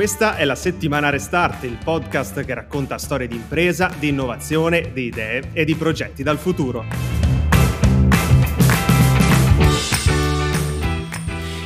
[0.00, 5.02] questa è la settimana Restart, il podcast che racconta storie di impresa, di innovazione, di
[5.02, 6.86] idee e di progetti dal futuro.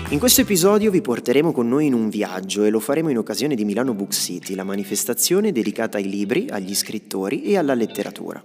[0.08, 3.54] In questo episodio vi porteremo con noi in un viaggio e lo faremo in occasione
[3.54, 8.44] di Milano Book City, la manifestazione dedicata ai libri, agli scrittori e alla letteratura.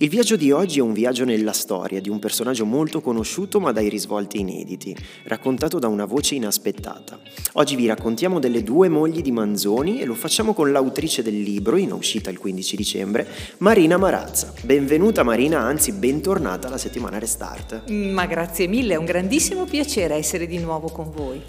[0.00, 3.72] Il viaggio di oggi è un viaggio nella storia di un personaggio molto conosciuto ma
[3.72, 7.18] dai risvolti inediti, raccontato da una voce inaspettata.
[7.54, 11.76] Oggi vi raccontiamo delle due mogli di Manzoni e lo facciamo con l'autrice del libro,
[11.76, 13.26] in uscita il 15 dicembre,
[13.58, 14.52] Marina Marazza.
[14.62, 17.90] Benvenuta Marina, anzi bentornata alla settimana Restart.
[17.90, 21.42] Ma grazie mille, è un grandissimo piacere essere di nuovo con voi.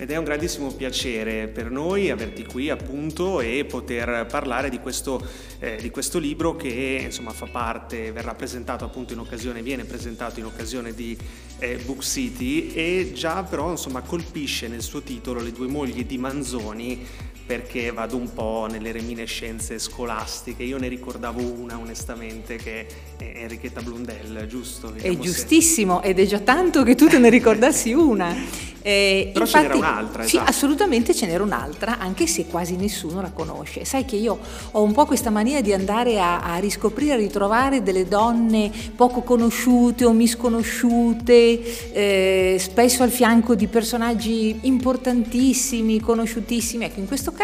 [0.00, 5.22] Ed è un grandissimo piacere per noi averti qui appunto e poter parlare di questo,
[5.58, 10.40] eh, di questo libro che insomma fa parte, verrà presentato appunto in occasione, viene presentato
[10.40, 11.14] in occasione di
[11.58, 16.16] eh, Book City e già però insomma colpisce nel suo titolo le due mogli di
[16.16, 17.06] Manzoni
[17.50, 20.62] perché vado un po' nelle reminiscenze scolastiche.
[20.62, 24.92] Io ne ricordavo una onestamente che è Enrichetta Blundell, giusto?
[24.92, 26.10] Vediamo è giustissimo se...
[26.10, 28.68] ed è già tanto che tu te ne ricordassi una.
[28.82, 30.50] Eh, Però infatti, ce n'era un'altra, Sì, esatto.
[30.50, 33.84] assolutamente ce n'era un'altra, anche se quasi nessuno la conosce.
[33.84, 34.38] Sai che io
[34.70, 39.20] ho un po' questa mania di andare a, a riscoprire, a ritrovare delle donne poco
[39.22, 46.84] conosciute o misconosciute, eh, spesso al fianco di personaggi importantissimi, conosciutissimi.
[46.84, 47.39] Ecco, in questo caso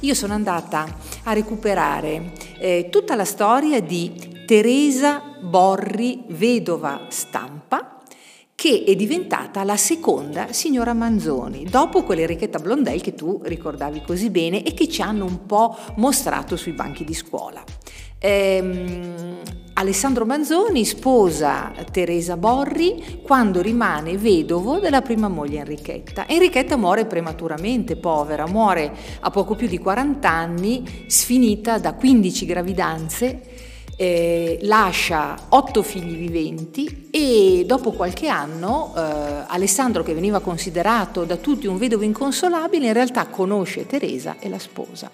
[0.00, 0.86] io sono andata
[1.24, 8.00] a recuperare eh, tutta la storia di Teresa Borri, vedova stampa,
[8.54, 14.64] che è diventata la seconda signora Manzoni, dopo quell'Enrichetta Blondel che tu ricordavi così bene
[14.64, 17.62] e che ci hanno un po' mostrato sui banchi di scuola.
[18.18, 19.36] Ehm,
[19.74, 26.26] Alessandro Manzoni sposa Teresa Borri quando rimane vedovo della prima moglie Enrichetta.
[26.26, 33.40] Enrichetta muore prematuramente, povera, muore a poco più di 40 anni, sfinita da 15 gravidanze
[34.00, 39.00] eh, lascia otto figli viventi e dopo qualche anno eh,
[39.48, 44.60] Alessandro, che veniva considerato da tutti un vedovo inconsolabile, in realtà conosce Teresa e la
[44.60, 45.10] sposa.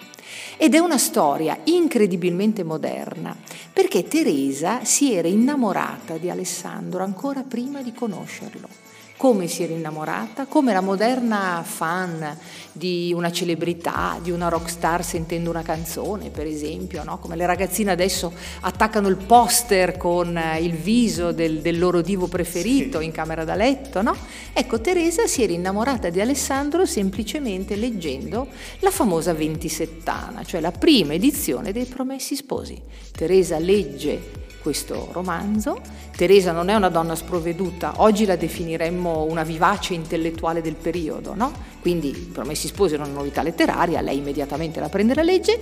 [0.55, 3.35] Ed è una storia incredibilmente moderna,
[3.73, 8.84] perché Teresa si era innamorata di Alessandro ancora prima di conoscerlo
[9.17, 12.37] come si era innamorata, come la moderna fan
[12.73, 17.17] di una celebrità, di una rockstar sentendo una canzone, per esempio, no?
[17.19, 22.99] come le ragazzine adesso attaccano il poster con il viso del, del loro divo preferito
[22.99, 23.05] sì.
[23.05, 24.01] in camera da letto.
[24.01, 24.15] No?
[24.51, 28.47] Ecco, Teresa si era innamorata di Alessandro semplicemente leggendo
[28.79, 32.81] la famosa Ventisettana, cioè la prima edizione dei Promessi Sposi.
[33.11, 35.79] Teresa legge questo romanzo.
[36.17, 41.51] Teresa non è una donna sprovveduta, oggi la definiremmo una vivace intellettuale del periodo, no?
[41.81, 45.61] Quindi Promessi Sposi era una novità letteraria, lei immediatamente la prende la legge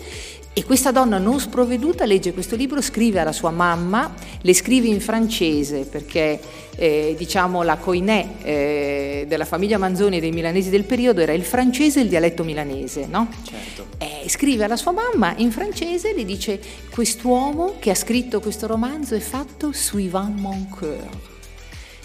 [0.54, 5.02] e questa donna non sprovveduta legge questo libro, scrive alla sua mamma, le scrive in
[5.02, 6.40] francese perché
[6.76, 11.44] eh, diciamo la coinè eh, della famiglia Manzoni e dei milanesi del periodo era il
[11.44, 13.28] francese e il dialetto milanese, no?
[13.44, 13.88] Certo.
[13.98, 18.68] Eh, scrive alla sua mamma in francese e le dice quest'uomo che ha scritto questo
[18.68, 21.10] romanzo è fatto suivant mon cœur,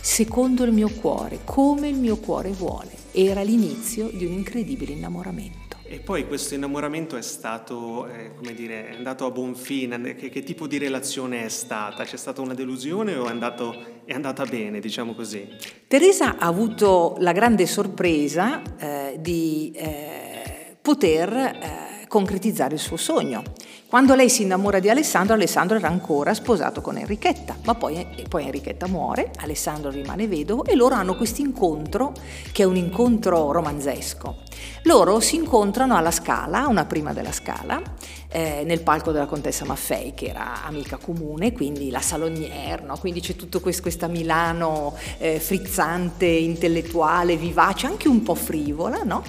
[0.08, 5.76] secondo il mio cuore, come il mio cuore vuole era l'inizio di un incredibile innamoramento.
[5.84, 10.14] E poi questo innamoramento è stato, eh, come dire, è andato a buon fine?
[10.14, 12.04] Che, che, tipo di relazione è stata?
[12.04, 13.76] C'è stata una delusione o è, andato,
[14.06, 15.46] è andata bene, diciamo così?
[15.86, 23.42] Teresa ha avuto la grande sorpresa eh, di eh, poter eh, concretizzare il suo sogno.
[23.88, 28.44] Quando lei si innamora di Alessandro, Alessandro era ancora sposato con Enrichetta, ma poi, poi
[28.44, 32.12] Enrichetta muore, Alessandro rimane vedovo e loro hanno questo incontro
[32.52, 34.42] che è un incontro romanzesco.
[34.82, 37.80] Loro si incontrano alla Scala, una prima della Scala,
[38.28, 42.98] eh, nel palco della contessa Maffei, che era amica comune, quindi la salonière, no?
[42.98, 49.22] quindi c'è tutta questa Milano eh, frizzante, intellettuale, vivace, anche un po' frivola, no?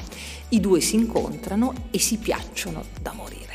[0.49, 3.48] I due si incontrano e si piacciono da morire.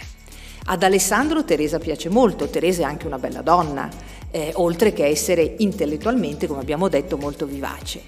[0.67, 3.87] Ad Alessandro Teresa piace molto, Teresa è anche una bella donna,
[4.31, 8.01] eh, oltre che essere intellettualmente, come abbiamo detto, molto vivace.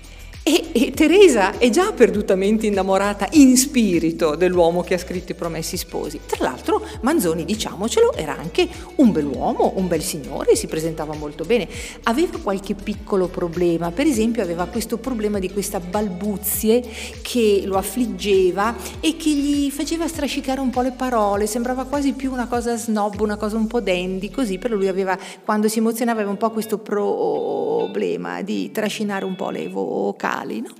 [0.48, 5.76] E, e, Teresa è già perdutamente innamorata in spirito dell'uomo che ha scritto i Promessi
[5.76, 6.20] Sposi.
[6.24, 11.66] Tra l'altro Manzoni, diciamocelo, era anche un bell'uomo, un bel signore, si presentava molto bene.
[12.04, 16.80] Aveva qualche piccolo problema, per esempio aveva questo problema di questa balbuzie
[17.22, 22.30] che lo affliggeva e che gli faceva strascicare un po' le parole, sembrava quasi più
[22.30, 26.20] una cosa snob, una cosa un po' dandy, così per lui aveva, quando si emozionava
[26.20, 30.34] aveva un po' questo problema di trascinare un po' le vocali.
[30.44, 30.72] No?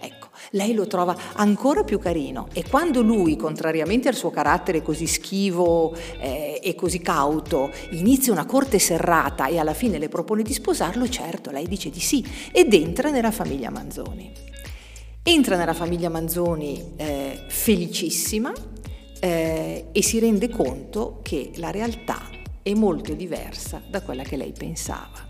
[0.00, 0.28] Ecco.
[0.52, 5.94] lei lo trova ancora più carino e quando lui, contrariamente al suo carattere così schivo
[6.20, 11.08] eh, e così cauto, inizia una corte serrata e alla fine le propone di sposarlo,
[11.08, 14.32] certo, lei dice di sì ed entra nella famiglia Manzoni.
[15.22, 18.52] Entra nella famiglia Manzoni eh, felicissima
[19.20, 22.30] eh, e si rende conto che la realtà
[22.62, 25.27] è molto diversa da quella che lei pensava.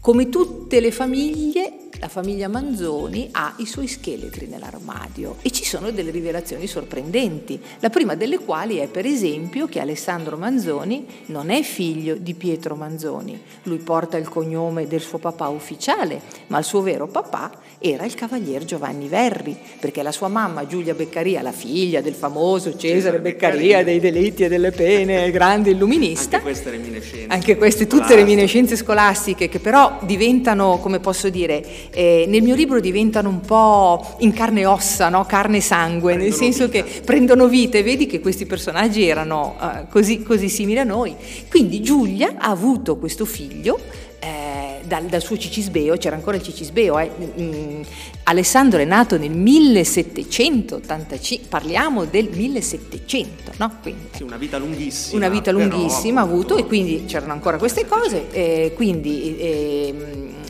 [0.00, 5.90] Come tutte le famiglie, la famiglia Manzoni ha i suoi scheletri nell'armadio e ci sono
[5.90, 11.62] delle rivelazioni sorprendenti, la prima delle quali è per esempio che Alessandro Manzoni non è
[11.62, 16.82] figlio di Pietro Manzoni, lui porta il cognome del suo papà ufficiale, ma il suo
[16.82, 22.00] vero papà era il cavalier Giovanni Verri, perché la sua mamma Giulia Beccaria, la figlia
[22.00, 23.84] del famoso Cesare Beccaria.
[23.84, 29.48] Dei delitti e delle pene, grande illuminista, anche queste reminiscenze, anche queste tutte reminiscenze scolastiche
[29.48, 34.60] che però diventano, come posso dire, eh, nel mio libro diventano un po' in carne
[34.60, 35.24] e ossa, no?
[35.24, 36.82] carne e sangue, prendono nel senso vita.
[36.82, 41.14] che prendono vita e vedi che questi personaggi erano uh, così, così simili a noi.
[41.48, 43.78] Quindi Giulia ha avuto questo figlio
[44.18, 44.45] eh,
[44.86, 47.10] dal, dal, suo Cicisbeo, c'era ancora il Cicisbeo, eh,
[47.40, 47.82] mm,
[48.24, 53.78] Alessandro è nato nel 1785, parliamo del 1700, no?
[53.82, 55.16] Quindi, sì, una vita lunghissima.
[55.16, 59.94] Una vita lunghissima ha avuto e quindi c'erano ancora queste cose, eh, quindi eh,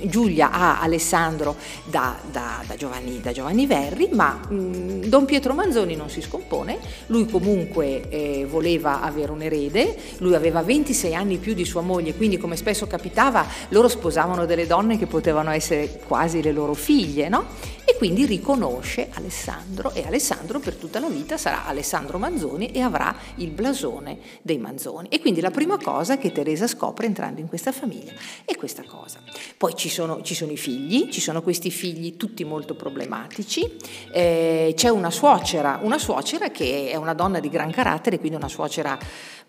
[0.09, 5.55] Giulia ha Alessandro da, da, da, Giovanni, da Giovanni, Verri, ma mh, mm, Don Pietro
[5.55, 11.39] Manzoni non si scompone, lui comunque eh, voleva avere un erede, lui aveva 26 anni
[11.39, 16.01] più di sua moglie, quindi come spesso capitava loro sposavano delle donne che potevano essere
[16.07, 17.45] quasi le loro figlie, no?
[17.89, 23.15] E quindi riconosce Alessandro e Alessandro per tutta la vita sarà Alessandro Manzoni e avrà
[23.37, 25.07] il blasone dei Manzoni.
[25.09, 28.13] E quindi la prima cosa che Teresa scopre entrando in questa famiglia
[28.45, 29.21] è questa cosa.
[29.57, 33.77] Poi ci sono, ci sono i figli, ci sono questi figli tutti molto problematici,
[34.13, 38.49] eh, c'è una suocera, una suocera che è una donna di gran carattere, quindi una
[38.49, 38.99] suocera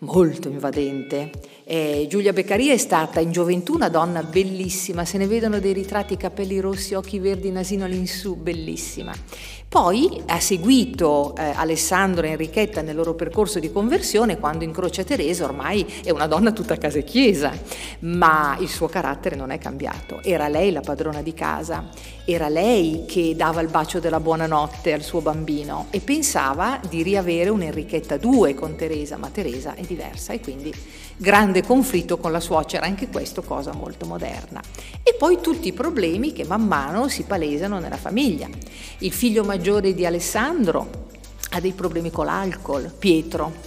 [0.00, 1.30] molto invadente.
[1.64, 6.16] Eh, Giulia Beccaria è stata in gioventù una donna bellissima, se ne vedono dei ritratti,
[6.16, 9.12] capelli rossi, occhi verdi, nasino all'insù, bellissima.
[9.68, 15.44] Poi ha seguito eh, Alessandro e Enrichetta nel loro percorso di conversione, quando incrocia Teresa
[15.44, 17.52] ormai è una donna tutta casa e chiesa,
[18.00, 20.22] ma il suo carattere non è cambiato.
[20.22, 21.86] Era lei la padrona di casa,
[22.24, 27.50] era lei che dava il bacio della buonanotte al suo bambino e pensava di riavere
[27.50, 30.72] un'Enrichetta 2 con Teresa, ma Teresa è diversa e quindi
[31.18, 34.62] grande conflitto con la suocera, anche questo cosa molto moderna.
[35.02, 38.48] E poi tutti i problemi che man mano si palesano nella famiglia.
[38.98, 41.06] Il figlio maggiore di Alessandro
[41.50, 43.66] ha dei problemi con l'alcol, Pietro.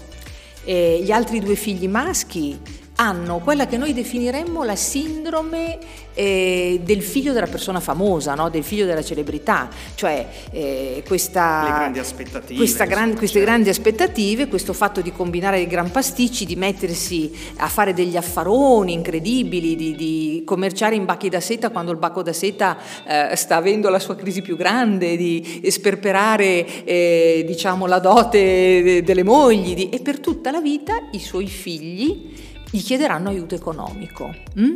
[0.64, 2.60] E gli altri due figli maschi
[3.02, 5.80] hanno quella che noi definiremmo la sindrome
[6.14, 8.50] eh, del figlio della persona famosa, no?
[8.52, 13.48] del figlio della celebrità, cioè eh, questa, grandi aspettative, questa gran, queste certo.
[13.48, 18.94] grandi aspettative, questo fatto di combinare dei gran pasticci, di mettersi a fare degli affaroni
[18.94, 23.56] incredibili, di, di commerciare in bacchi da seta quando il bacco da seta eh, sta
[23.56, 29.90] avendo la sua crisi più grande, di sperperare eh, diciamo, la dote delle mogli di,
[29.90, 34.34] e per tutta la vita i suoi figli gli chiederanno aiuto economico.
[34.60, 34.74] Mm?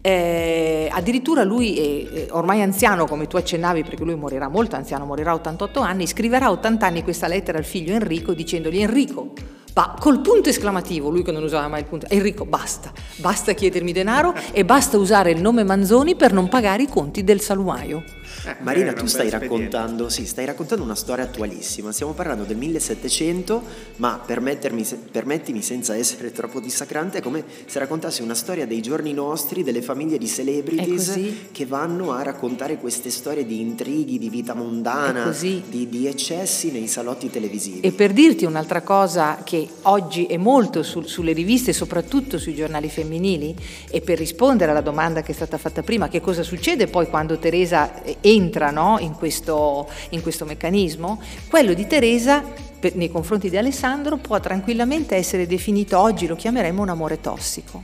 [0.00, 5.32] Eh, addirittura lui, è, ormai anziano, come tu accennavi, perché lui morirà molto anziano, morirà
[5.32, 9.32] a 88 anni, scriverà a 80 anni questa lettera al figlio Enrico dicendogli Enrico,
[9.74, 13.92] ma col punto esclamativo, lui che non usava mai il punto, Enrico basta, basta chiedermi
[13.92, 18.04] denaro e basta usare il nome Manzoni per non pagare i conti del salumaio.
[18.44, 21.92] Eh, Marina, tu stai raccontando, sì, stai raccontando una storia attualissima.
[21.92, 23.62] Stiamo parlando del 1700,
[23.96, 29.62] ma permettimi senza essere troppo dissacrante, è come se raccontassi una storia dei giorni nostri,
[29.62, 31.18] delle famiglie di celebrities
[31.52, 36.88] che vanno a raccontare queste storie di intrighi, di vita mondana, di, di, eccessi nei
[36.88, 37.80] salotti televisivi.
[37.80, 42.88] E per dirti un'altra cosa che oggi è molto su, sulle riviste, soprattutto sui giornali
[42.88, 43.54] femminili,
[43.88, 47.38] e per rispondere alla domanda che è stata fatta prima, che cosa succede poi quando
[47.38, 52.42] Teresa è entra no, in, questo, in questo meccanismo, quello di Teresa
[52.80, 57.82] per, nei confronti di Alessandro può tranquillamente essere definito oggi, lo chiameremmo un amore tossico.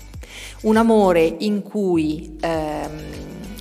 [0.63, 2.91] Un amore in cui ehm,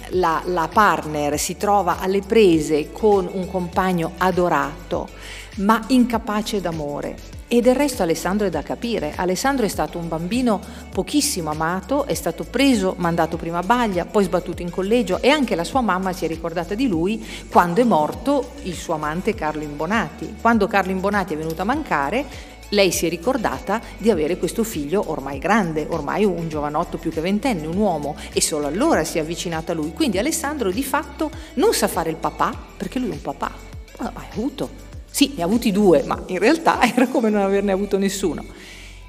[0.10, 5.10] la, la partner si trova alle prese con un compagno adorato,
[5.58, 9.14] ma incapace d'amore, e del resto Alessandro è da capire.
[9.16, 10.60] Alessandro è stato un bambino
[10.92, 15.56] pochissimo amato, è stato preso, mandato prima a Baglia, poi sbattuto in collegio e anche
[15.56, 19.64] la sua mamma si è ricordata di lui quando è morto il suo amante Carlo
[19.64, 20.36] Imbonati.
[20.42, 25.04] Quando Carlo Imbonati è venuto a mancare, lei si è ricordata di avere questo figlio
[25.08, 29.22] ormai grande, ormai un giovanotto più che ventenne, un uomo, e solo allora si è
[29.22, 29.94] avvicinata a lui.
[29.94, 33.52] Quindi Alessandro di fatto non sa fare il papà, perché lui è un papà,
[34.00, 34.87] Non mai avuto.
[35.18, 38.46] Sì, ne ha avuti due, ma in realtà era come non averne avuto nessuno.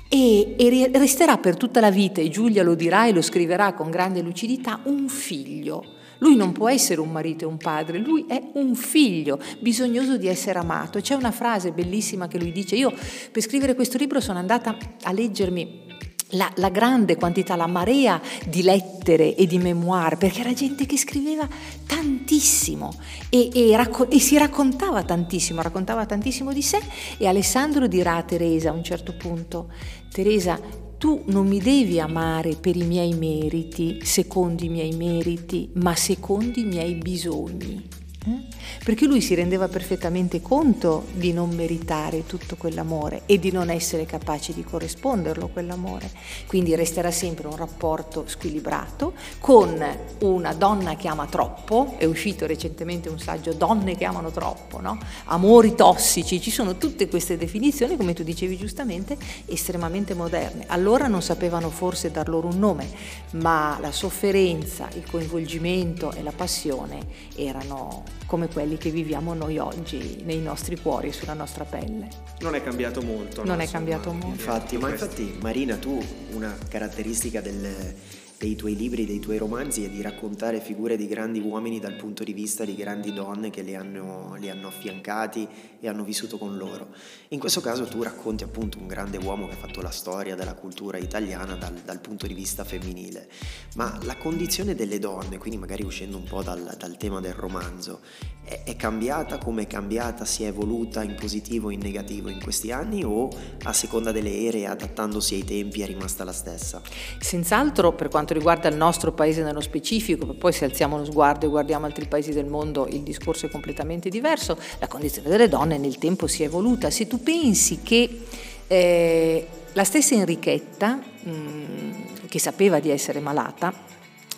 [0.08, 3.90] E, e resterà per tutta la vita, e Giulia lo dirà e lo scriverà con
[3.90, 5.84] grande lucidità, un figlio.
[6.20, 10.28] Lui non può essere un marito e un padre, lui è un figlio, bisognoso di
[10.28, 10.98] essere amato.
[10.98, 12.90] C'è una frase bellissima che lui dice, io
[13.30, 15.87] per scrivere questo libro sono andata a leggermi
[16.30, 20.98] la, la, grande quantità, la marea di lettere e di memoir, perché era gente che
[20.98, 21.48] scriveva
[21.86, 22.92] tantissimo
[23.30, 26.80] e, e, racco- e, si raccontava tantissimo, raccontava tantissimo di sé
[27.16, 29.70] e Alessandro dirà a Teresa a un certo punto,
[30.10, 30.58] Teresa,
[30.98, 36.58] tu non mi devi amare per i miei meriti, secondo i miei meriti, ma secondo
[36.58, 37.97] i miei bisogni.
[38.28, 38.56] Eh?
[38.84, 44.06] perché lui si rendeva perfettamente conto di non meritare tutto quell'amore e di non essere
[44.06, 46.10] capace di corrisponderlo quell'amore.
[46.46, 49.84] Quindi resterà sempre un rapporto squilibrato con
[50.20, 54.98] una donna che ama troppo, è uscito recentemente un saggio Donne che amano troppo, no?
[55.26, 59.16] amori tossici, ci sono tutte queste definizioni, come tu dicevi giustamente,
[59.46, 60.64] estremamente moderne.
[60.68, 62.88] Allora non sapevano forse dar loro un nome,
[63.32, 70.22] ma la sofferenza, il coinvolgimento e la passione erano come quelli che viviamo noi oggi
[70.24, 72.08] nei nostri cuori, sulla nostra pelle.
[72.40, 73.44] Non è cambiato molto.
[73.44, 73.62] Non no?
[73.62, 74.28] è cambiato molto.
[74.28, 77.94] Infatti, ma infatti Marina, tu una caratteristica del
[78.38, 82.22] dei tuoi libri, dei tuoi romanzi è di raccontare figure di grandi uomini dal punto
[82.22, 85.48] di vista di grandi donne che li hanno, li hanno affiancati
[85.80, 86.94] e hanno vissuto con loro.
[87.30, 90.54] In questo caso tu racconti appunto un grande uomo che ha fatto la storia della
[90.54, 93.28] cultura italiana dal, dal punto di vista femminile,
[93.74, 98.00] ma la condizione delle donne, quindi magari uscendo un po' dal, dal tema del romanzo,
[98.44, 102.40] è, è cambiata come è cambiata, si è evoluta in positivo o in negativo in
[102.40, 103.28] questi anni o
[103.64, 106.80] a seconda delle ere adattandosi ai tempi è rimasta la stessa?
[107.18, 111.46] Senz'altro per quanto quanto riguarda il nostro paese nello specifico, poi se alziamo lo sguardo
[111.46, 115.78] e guardiamo altri paesi del mondo il discorso è completamente diverso, la condizione delle donne
[115.78, 116.90] nel tempo si è evoluta.
[116.90, 118.24] Se tu pensi che
[118.66, 121.92] eh, la stessa Enrichetta, mh, mm,
[122.28, 123.72] che sapeva di essere malata,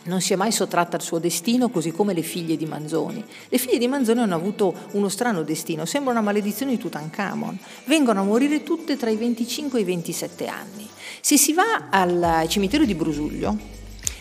[0.04, 3.24] non si è mai sottratta al suo destino, così come le figlie di Manzoni.
[3.48, 7.58] Le figlie di Manzoni hanno avuto uno strano destino, sembra una maledizione di Tutankhamon.
[7.86, 10.88] Vengono a morire tutte tra i 25 e i 27 anni.
[11.20, 13.78] Se si va al cimitero di Brusuglio,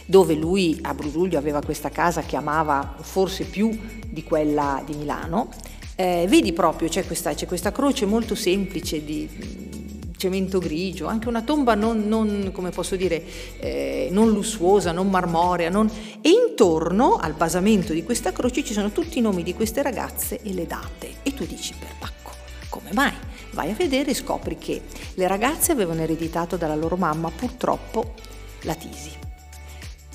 [0.10, 3.70] dove lui a Brusuglio aveva questa casa che amava forse più
[4.10, 5.50] di quella di Milano,
[5.96, 11.28] eh, vedi proprio c'è questa, c'è questa, croce molto semplice di mm, cemento grigio, anche
[11.28, 13.24] una tomba non, non come posso dire,
[13.60, 15.88] eh, non lussuosa, non marmorea, non...
[16.22, 20.42] e intorno al basamento di questa croce ci sono tutti i nomi di queste ragazze
[20.42, 21.18] e le date.
[21.22, 22.32] E tu dici, perbacco,
[22.70, 23.13] come mai?
[23.51, 24.82] Vai a vedere e scopri che
[25.13, 28.16] le ragazze avevano ereditato dalla loro mamma purtroppo
[28.63, 29.18] la tisi.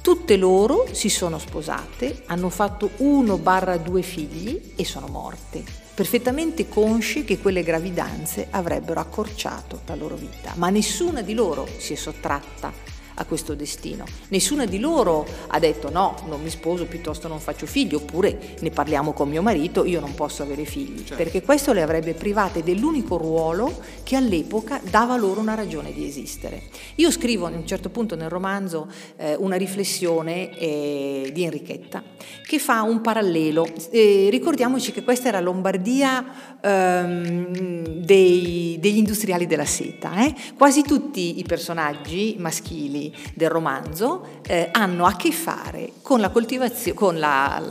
[0.05, 6.69] Tutte loro si sono sposate, hanno fatto uno barra due figli e sono morte, perfettamente
[6.69, 11.97] consci che quelle gravidanze avrebbero accorciato la loro vita, ma nessuna di loro si è
[11.97, 14.05] sottratta a questo destino.
[14.29, 18.71] Nessuna di loro ha detto no, non mi sposo, piuttosto non faccio figli, oppure ne
[18.71, 21.17] parliamo con mio marito, io non posso avere figli, certo.
[21.17, 26.63] perché questo le avrebbe private dell'unico ruolo che all'epoca dava loro una ragione di esistere.
[26.97, 32.03] Io scrivo a un certo punto nel romanzo eh, una riflessione eh, di Enrichetta
[32.47, 33.67] che fa un parallelo.
[33.91, 40.25] Eh, ricordiamoci che questa era Lombardia ehm, dei, degli industriali della seta.
[40.25, 40.35] Eh.
[40.57, 43.04] Quasi tutti i personaggi maschili
[43.35, 47.63] del romanzo eh, hanno a che fare con la coltivazione, con la,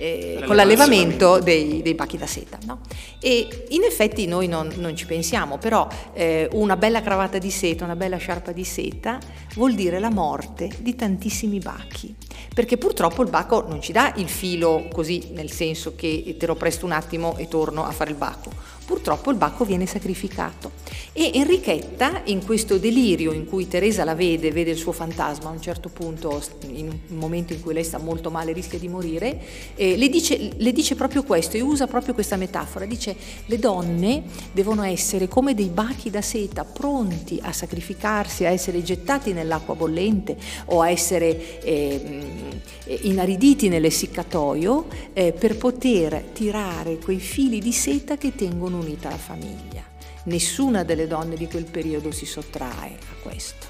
[0.00, 2.58] eh, con l'allevamento dei, dei, pacchi da seta.
[2.64, 2.80] No?
[3.20, 7.84] E in effetti noi non, non ci pensiamo, però eh, una bella cravatta di seta,
[7.84, 9.18] una bella sciarpa di seta
[9.54, 12.14] vuol dire la morte di tantissimi bachi,
[12.54, 16.54] perché purtroppo il baco non ci dà il filo così, nel senso che te lo
[16.54, 20.72] presto un attimo e torno a fare il baco purtroppo il bacco viene sacrificato.
[21.12, 25.52] E Enrichetta, in questo delirio in cui Teresa la vede, vede il suo fantasma a
[25.52, 29.40] un certo punto, in un momento in cui lei sta molto male, rischia di morire,
[29.76, 32.84] eh, le, dice, le dice proprio questo e usa proprio questa metafora.
[32.84, 33.14] Dice
[33.46, 39.32] le donne devono essere come dei bachi da seta, pronti a sacrificarsi, a essere gettati
[39.32, 42.58] nell'acqua bollente o a essere eh,
[43.02, 49.84] inariditi nell'essiccatoio eh, per poter tirare quei fili di seta che tengono unita la famiglia.
[50.24, 53.66] Nessuna delle donne di quel periodo si sottrae a questo.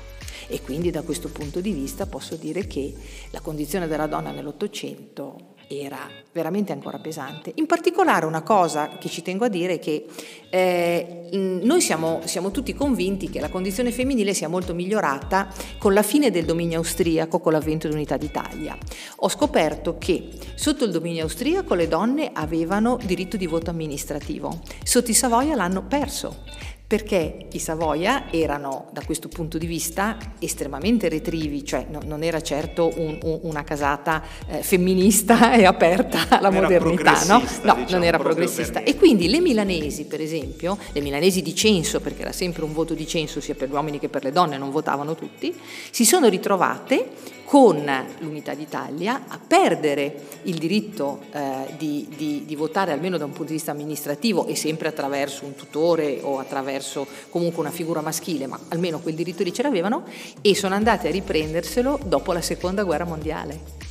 [0.48, 2.92] E quindi da questo punto di vista posso dire che
[3.30, 7.52] la condizione della donna nell'Ottocento era veramente ancora pesante.
[7.54, 10.04] In particolare una cosa che ci tengo a dire è che
[10.50, 15.48] eh, noi siamo, siamo, tutti convinti che la condizione femminile sia molto migliorata
[15.78, 18.76] con la fine del dominio austriaco, con l'avvento dell'unità d'Italia.
[19.16, 25.12] Ho scoperto che sotto il dominio austriaco le donne avevano diritto di voto amministrativo, sotto
[25.12, 26.42] i Savoia l'hanno perso
[26.90, 32.40] perché i Savoia erano da questo punto di vista estremamente retrivi, cioè no, non era
[32.40, 37.38] certo un, un, una casata eh, femminista e aperta alla non modernità, no?
[37.62, 38.82] No, diciamo, non era progressista.
[38.82, 42.92] E quindi le milanesi, per esempio, le milanesi di censo, perché era sempre un voto
[42.94, 45.56] di censo sia per gli uomini che per le donne, non votavano tutti,
[45.92, 47.84] si sono ritrovate con
[48.20, 50.14] l'Unità d'Italia a perdere
[50.44, 54.54] il diritto eh, di, di, di, votare almeno da un punto di vista amministrativo e
[54.54, 59.52] sempre attraverso un tutore o attraverso comunque una figura maschile, ma almeno quel diritto lì
[59.52, 60.04] ce l'avevano
[60.40, 63.89] e sono andate a riprenderselo dopo la seconda guerra mondiale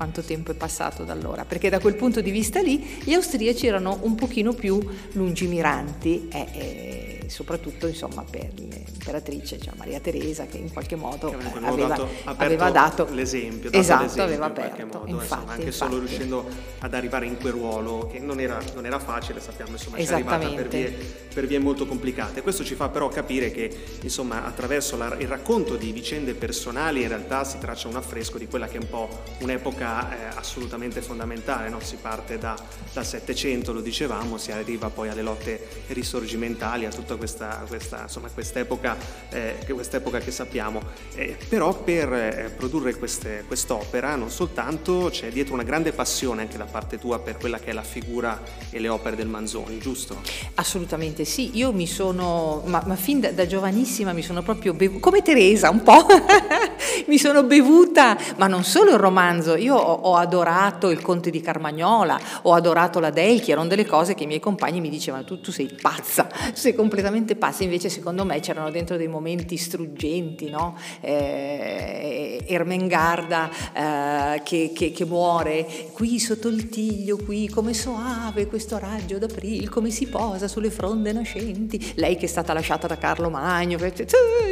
[0.00, 3.66] quanto tempo è passato da allora, perché da quel punto di vista lì gli austriaci
[3.66, 4.80] erano un pochino più
[5.12, 6.28] lungimiranti.
[6.32, 12.08] Eh, eh, soprattutto insomma, per l'imperatrice cioè Maria Teresa che in qualche modo aveva dato,
[12.24, 15.72] aveva dato l'esempio, dato esatto, l'esempio aveva aperto, modo, infatti, insomma, anche infatti.
[15.72, 16.48] solo riuscendo
[16.80, 20.12] ad arrivare in quel ruolo che non era, non era facile, sappiamo insomma, ci è
[20.12, 20.90] arrivata per vie,
[21.32, 22.42] per vie, molto complicate.
[22.42, 23.70] Questo ci fa però capire che
[24.02, 28.48] insomma, attraverso la, il racconto di vicende personali in realtà si traccia un affresco di
[28.48, 31.80] quella che è un po' un'epoca eh, assolutamente fondamentale, no?
[31.80, 32.56] si parte da,
[32.92, 38.28] dal Settecento, lo dicevamo, si arriva poi alle lotte risorgimentali, a tutta questa, questa, insomma,
[38.28, 38.96] quest'epoca,
[39.30, 40.80] eh, quest'epoca che sappiamo.
[41.14, 46.56] Eh, però per eh, produrre queste, quest'opera non soltanto c'è dietro una grande passione anche
[46.56, 50.20] da parte tua per quella che è la figura e le opere del Manzoni, giusto?
[50.54, 55.00] Assolutamente sì, io mi sono, ma, ma fin da, da, giovanissima mi sono proprio bevuta,
[55.00, 56.06] come Teresa un po',
[57.06, 62.18] mi sono bevuta, ma non solo il romanzo, io ho, adorato il Conte di Carmagnola,
[62.42, 65.50] ho adorato la Delchi, erano delle cose che i miei compagni mi dicevano tu, tu
[65.50, 70.76] sei pazza, sei completamente pazzi, invece secondo me c'erano dentro dei momenti struggenti, no?
[71.00, 78.78] eh, Ermengarda eh, che, che, che, muore, qui sotto il tiglio, qui come soave questo
[78.78, 83.30] raggio d'aprile, come si posa sulle fronde nascenti, lei che è stata lasciata da Carlo
[83.30, 83.78] Magno,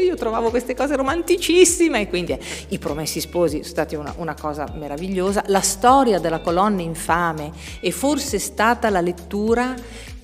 [0.00, 2.02] io trovavo queste cose romanticissime.
[2.02, 6.40] E quindi eh, i promessi sposi sono stati una, una cosa meravigliosa, la storia della
[6.40, 9.74] colonna infame è forse stata la lettura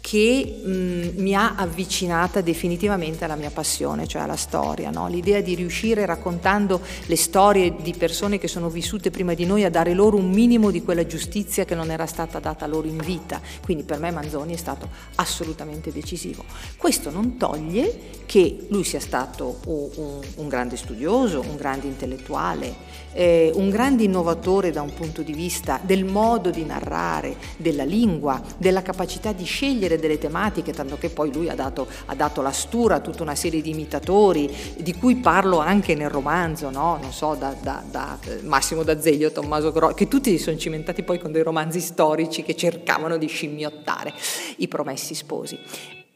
[0.06, 4.90] che mh, mi ha avvicinata definitivamente alla mia passione, cioè alla storia.
[4.90, 5.08] No?
[5.08, 9.70] L'idea di riuscire raccontando le storie di persone che sono vissute prima di noi a
[9.70, 13.40] dare loro un minimo di quella giustizia che non era stata data loro in vita.
[13.62, 16.44] Quindi per me Manzoni è stato assolutamente decisivo.
[16.76, 22.74] Questo non toglie che lui sia stato un, un, grande studioso, un grande intellettuale,
[23.14, 28.42] eh, un grande innovatore da un punto di vista del modo di narrare, della lingua,
[28.58, 32.52] della capacità di scegliere delle tematiche, tanto che poi lui ha dato, ha dato la
[32.52, 36.98] stura a tutta una serie di imitatori, di cui parlo anche nel romanzo, no?
[37.00, 41.02] non so, da, da, da eh, Massimo D'Azeglio, Tommaso Gro, che tutti si sono cimentati
[41.02, 44.12] poi con dei romanzi storici che cercavano di scimmiottare
[44.56, 45.58] i promessi sposi.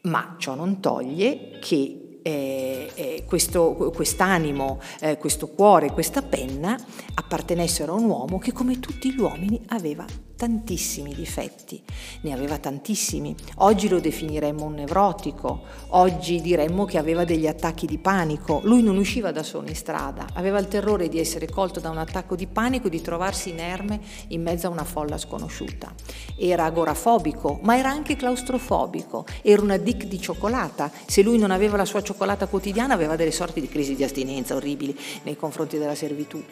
[0.01, 6.77] Ma ciò non toglie che eh, eh, questo, quest'animo, eh, questo cuore, questa penna
[7.13, 10.05] appartenessero a un uomo che come tutti gli uomini aveva
[10.35, 11.83] tantissimi difetti,
[12.21, 13.35] ne aveva tantissimi.
[13.57, 18.61] Oggi lo definiremmo un nevrotico, oggi diremmo che aveva degli attacchi di panico.
[18.63, 21.97] Lui non usciva da solo in strada, aveva il terrore di essere colto da un
[21.97, 25.93] attacco di panico e di trovarsi inerme in mezzo a una folla sconosciuta.
[26.37, 30.89] Era agorafobico, ma era anche claustrofobico, era una dick di cioccolata.
[31.05, 32.08] Se lui non aveva la sua cioccolata
[32.47, 36.43] quotidiana aveva delle sorti di crisi di astinenza orribili nei confronti della servitù.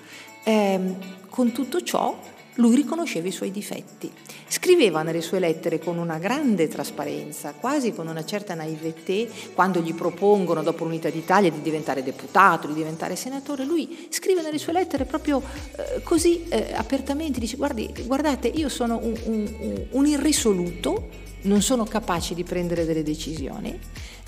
[0.44, 0.96] Eh,
[1.30, 2.18] con tutto ciò
[2.58, 4.12] lui riconosceva i suoi difetti.
[4.48, 9.94] Scriveva nelle sue lettere con una grande trasparenza, quasi con una certa naivete, quando gli
[9.94, 15.06] propongono dopo l'Unità d'Italia di diventare deputato, di diventare senatore, lui scrive nelle sue lettere
[15.06, 15.42] proprio
[15.76, 21.84] eh, così eh, apertamente, dice guardi, guardate, io sono un, un, un irrisoluto, non sono
[21.84, 23.78] capace di prendere delle decisioni,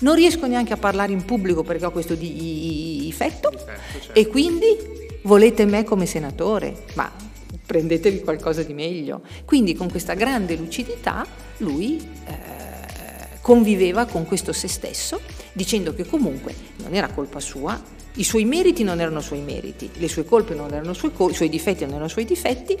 [0.00, 4.12] non riesco neanche a parlare in pubblico perché ho questo difetto certo.
[4.12, 4.76] e quindi
[5.22, 7.28] volete me come senatore, ma
[7.70, 9.22] prendetevi qualcosa di meglio.
[9.44, 11.24] Quindi con questa grande lucidità
[11.58, 15.20] lui eh, conviveva con questo se stesso
[15.52, 17.80] dicendo che comunque non era colpa sua,
[18.14, 21.36] i suoi meriti non erano suoi meriti, le sue colpe non erano sue colpe, i
[21.36, 22.76] suoi difetti non erano suoi difetti,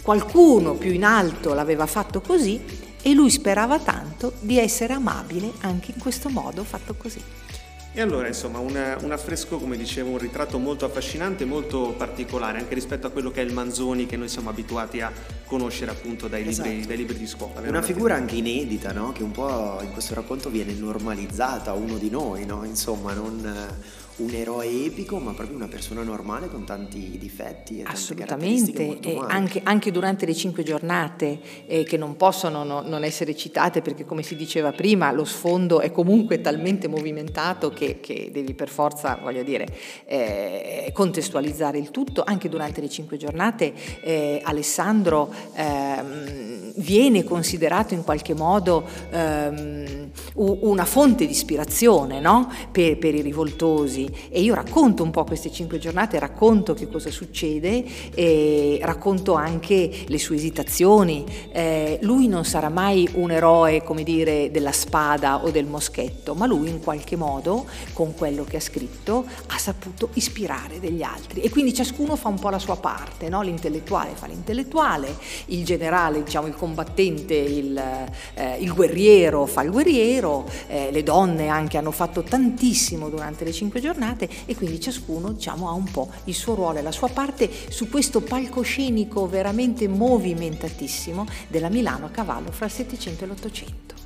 [0.00, 2.60] qualcuno più in alto l'aveva fatto così
[3.02, 7.20] e lui sperava tanto di essere amabile anche in questo modo fatto così.
[7.92, 12.74] E allora, insomma, un, un, affresco, come dicevo, un ritratto molto affascinante, molto particolare, anche
[12.74, 15.12] rispetto a quello che è il Manzoni che noi siamo abituati a
[15.44, 16.68] conoscere appunto dai, esatto.
[16.68, 17.60] libri, dai libri, di scuola.
[17.68, 19.10] Una figura anche inedita, no?
[19.10, 22.64] Che un po' in questo racconto viene normalizzata, uno di noi, no?
[22.64, 23.44] Insomma, non
[24.20, 27.80] un eroe epico, ma proprio una persona normale con tanti difetti.
[27.80, 33.02] E Assolutamente, e anche, anche, durante le cinque giornate eh, che non possono no, non
[33.02, 38.30] essere citate perché come si diceva prima lo sfondo è comunque talmente movimentato che, che
[38.32, 39.66] devi per forza, voglio dire,
[40.04, 42.22] eh, contestualizzare il tutto.
[42.24, 50.84] Anche durante le cinque giornate eh, Alessandro ehm, viene considerato in qualche modo ehm, una
[50.84, 52.52] fonte di ispirazione no?
[52.70, 57.10] per, per i rivoltosi e io racconto un po' queste cinque giornate, racconto che cosa
[57.10, 61.24] succede e racconto anche le sue esitazioni.
[61.52, 66.46] Eh, lui non sarà mai un eroe, come dire, della spada o del moschetto, ma
[66.46, 71.50] lui in qualche modo, con quello che ha scritto, ha saputo ispirare degli altri e
[71.50, 73.42] quindi ciascuno fa un po' la sua parte, no?
[73.42, 75.14] l'intellettuale fa l'intellettuale,
[75.46, 77.76] il generale, diciamo il combattente, il,
[78.34, 83.52] eh, il guerriero fa il guerriero, eh, le donne anche hanno fatto tantissimo durante le
[83.52, 86.92] cinque giornate giornate e quindi ciascuno diciamo, ha un po' il suo ruolo e la
[86.92, 93.26] sua parte su questo palcoscenico veramente movimentatissimo della Milano a cavallo fra il Settecento e
[93.26, 93.99] l'Ottocento.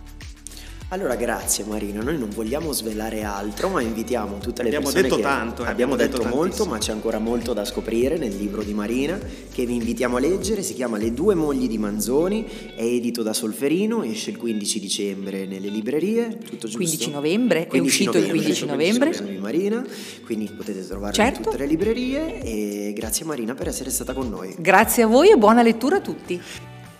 [0.95, 5.21] Allora grazie Marino, noi non vogliamo svelare altro ma invitiamo tutte le abbiamo persone detto
[5.21, 8.73] tanto, eh, abbiamo, detto, detto molto ma c'è ancora molto da scoprire nel libro di
[8.75, 9.19] Marina
[9.51, 13.33] che vi invitiamo a leggere, si chiama Le due mogli di Manzoni, è edito da
[13.33, 16.77] Solferino, esce il 15 dicembre nelle librerie, tutto giusto?
[16.77, 19.09] 15 novembre, 15 è uscito novembre, il 15 novembre.
[19.11, 19.87] 15 novembre di Marina,
[20.25, 21.39] quindi potete trovarlo certo.
[21.39, 24.55] in tutte le librerie e grazie Marina per essere stata con noi.
[24.61, 26.41] Grazie a voi e buona lettura a tutti.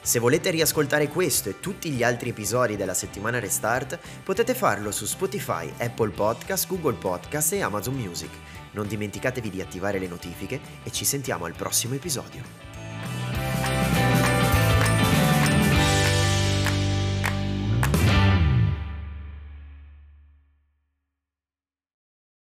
[0.05, 5.07] Se volete riascoltare questo e tutti gli altri episodi della settimana Restart, potete farlo su
[5.07, 8.29] Spotify, Apple Podcast, Google Podcast e Amazon Music.
[8.73, 12.64] Non dimenticatevi di attivare le notifiche e ci sentiamo al prossimo episodio.